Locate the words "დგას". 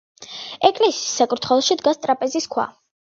1.83-2.01